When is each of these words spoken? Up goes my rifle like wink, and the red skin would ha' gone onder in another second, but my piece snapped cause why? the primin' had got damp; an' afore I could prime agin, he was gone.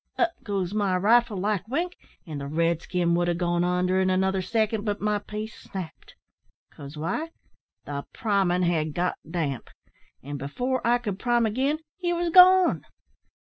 Up 0.17 0.31
goes 0.43 0.73
my 0.73 0.97
rifle 0.97 1.37
like 1.37 1.67
wink, 1.67 1.95
and 2.25 2.41
the 2.41 2.47
red 2.47 2.81
skin 2.81 3.13
would 3.13 3.27
ha' 3.27 3.37
gone 3.37 3.63
onder 3.63 3.99
in 3.99 4.09
another 4.09 4.41
second, 4.41 4.83
but 4.83 4.99
my 4.99 5.19
piece 5.19 5.53
snapped 5.53 6.15
cause 6.71 6.97
why? 6.97 7.29
the 7.85 8.03
primin' 8.11 8.63
had 8.63 8.95
got 8.95 9.19
damp; 9.29 9.69
an' 10.23 10.41
afore 10.41 10.81
I 10.83 10.97
could 10.97 11.19
prime 11.19 11.45
agin, 11.45 11.77
he 11.99 12.13
was 12.13 12.31
gone. 12.31 12.81